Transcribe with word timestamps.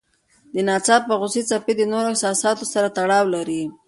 د 0.53 0.55
ناڅاپه 0.67 1.13
غوسې 1.19 1.41
څپې 1.49 1.73
د 1.77 1.81
نورو 1.91 2.07
احساساتو 2.13 2.65
سره 2.73 2.87
تړاو 2.97 3.25
لري. 3.35 3.63